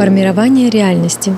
Формирование 0.00 0.70
реальности. 0.70 1.36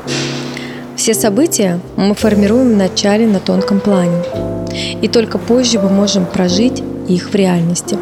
Все 0.94 1.14
события 1.14 1.80
мы 1.96 2.14
формируем 2.14 2.74
вначале 2.74 3.26
на 3.26 3.40
тонком 3.40 3.80
плане, 3.80 4.22
и 5.02 5.08
только 5.08 5.38
позже 5.38 5.80
мы 5.80 5.88
можем 5.88 6.26
прожить 6.26 6.80
их 7.08 7.30
в 7.30 7.34
реальности. 7.34 7.98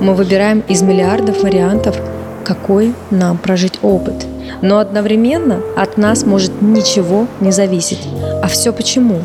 Мы 0.00 0.14
выбираем 0.14 0.60
из 0.66 0.80
миллиардов 0.80 1.42
вариантов, 1.42 1.94
какой 2.42 2.94
нам 3.10 3.36
прожить 3.36 3.78
опыт. 3.82 4.26
Но 4.62 4.78
одновременно 4.78 5.60
от 5.76 5.98
нас 5.98 6.24
может 6.24 6.62
ничего 6.62 7.26
не 7.40 7.52
зависеть. 7.52 8.08
А 8.42 8.46
все 8.46 8.72
почему? 8.72 9.18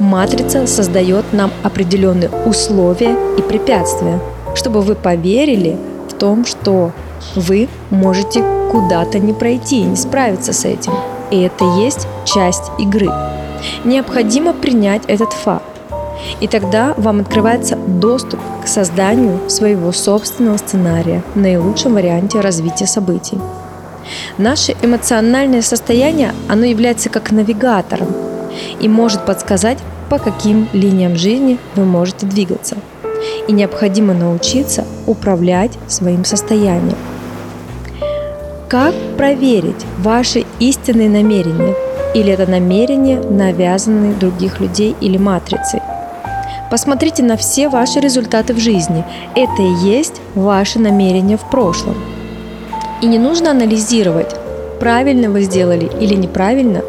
Матрица 0.00 0.66
создает 0.66 1.32
нам 1.32 1.52
определенные 1.62 2.30
условия 2.46 3.16
и 3.38 3.42
препятствия, 3.42 4.18
чтобы 4.56 4.80
вы 4.80 4.96
поверили 4.96 5.76
в 6.08 6.14
том, 6.14 6.44
что 6.44 6.90
вы 7.36 7.68
можете 7.90 8.55
куда-то 8.70 9.18
не 9.18 9.32
пройти, 9.32 9.82
не 9.82 9.96
справиться 9.96 10.52
с 10.52 10.64
этим. 10.64 10.92
И 11.30 11.40
это 11.42 11.64
есть 11.78 12.06
часть 12.24 12.70
игры. 12.78 13.08
Необходимо 13.84 14.52
принять 14.52 15.02
этот 15.06 15.32
факт. 15.32 15.64
И 16.40 16.48
тогда 16.48 16.94
вам 16.96 17.20
открывается 17.20 17.76
доступ 17.76 18.40
к 18.62 18.66
созданию 18.66 19.48
своего 19.48 19.92
собственного 19.92 20.56
сценария 20.56 21.22
в 21.34 21.38
наилучшем 21.38 21.94
варианте 21.94 22.40
развития 22.40 22.86
событий. 22.86 23.38
Наше 24.38 24.76
эмоциональное 24.82 25.62
состояние, 25.62 26.32
оно 26.48 26.64
является 26.64 27.08
как 27.08 27.32
навигатором 27.32 28.08
и 28.80 28.88
может 28.88 29.24
подсказать, 29.26 29.78
по 30.08 30.18
каким 30.18 30.68
линиям 30.72 31.16
жизни 31.16 31.58
вы 31.74 31.84
можете 31.84 32.26
двигаться. 32.26 32.76
И 33.48 33.52
необходимо 33.52 34.14
научиться 34.14 34.84
управлять 35.06 35.72
своим 35.88 36.24
состоянием. 36.24 36.96
Как 38.68 38.94
проверить 39.16 39.86
ваши 39.98 40.44
истинные 40.58 41.08
намерения? 41.08 41.72
Или 42.16 42.32
это 42.32 42.50
намерения, 42.50 43.20
навязанные 43.20 44.12
других 44.14 44.58
людей 44.58 44.96
или 45.00 45.16
матрицей? 45.18 45.80
Посмотрите 46.68 47.22
на 47.22 47.36
все 47.36 47.68
ваши 47.68 48.00
результаты 48.00 48.54
в 48.54 48.58
жизни. 48.58 49.04
Это 49.36 49.62
и 49.62 49.88
есть 49.88 50.20
ваши 50.34 50.80
намерения 50.80 51.36
в 51.36 51.48
прошлом. 51.48 51.94
И 53.02 53.06
не 53.06 53.18
нужно 53.18 53.52
анализировать, 53.52 54.34
правильно 54.80 55.30
вы 55.30 55.42
сделали 55.42 55.88
или 56.00 56.16
неправильно, 56.16 56.82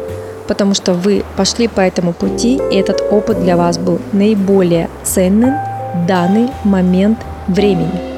потому 0.48 0.74
что 0.74 0.94
вы 0.94 1.22
пошли 1.36 1.68
по 1.68 1.80
этому 1.80 2.12
пути, 2.12 2.60
и 2.72 2.74
этот 2.74 3.04
опыт 3.12 3.40
для 3.40 3.56
вас 3.56 3.78
был 3.78 4.00
наиболее 4.12 4.90
ценным 5.04 5.54
в 5.94 6.06
данный 6.06 6.48
момент 6.64 7.18
времени. 7.46 8.17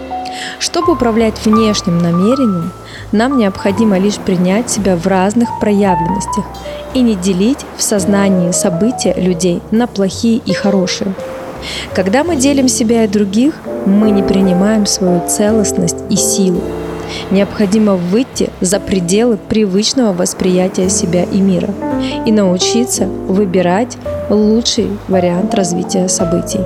Чтобы 0.59 0.93
управлять 0.93 1.45
внешним 1.45 1.99
намерением, 1.99 2.73
нам 3.13 3.39
необходимо 3.39 3.99
лишь 3.99 4.17
принять 4.17 4.71
себя 4.71 4.97
в 4.97 5.07
разных 5.07 5.49
проявленностях 5.61 6.45
и 6.95 7.01
не 7.01 7.15
делить 7.15 7.61
в 7.77 7.83
сознании 7.83 8.53
события 8.53 9.15
людей 9.15 9.61
на 9.71 9.87
плохие 9.87 10.39
и 10.39 10.53
хорошие. 10.53 11.13
Когда 11.95 12.25
мы 12.25 12.37
делим 12.37 12.69
себя 12.69 13.05
и 13.05 13.09
других, 13.09 13.55
мы 13.87 14.11
не 14.11 14.23
принимаем 14.23 14.87
свою 14.87 15.23
целостность 15.29 15.99
и 16.09 16.17
силу. 16.17 16.61
Необходимо 17.31 17.97
выйти 17.97 18.51
за 18.61 18.79
пределы 18.79 19.37
привычного 19.37 20.13
восприятия 20.13 20.89
себя 20.89 21.25
и 21.25 21.41
мира 21.41 21.69
и 22.25 22.33
научиться 22.33 23.07
выбирать 23.07 23.97
лучший 24.29 24.89
вариант 25.09 25.55
развития 25.55 26.09
событий. 26.09 26.61